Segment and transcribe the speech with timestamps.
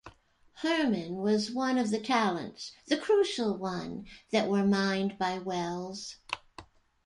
[0.63, 6.15] Herman was one of the talents, the crucial one, that were mined by Welles.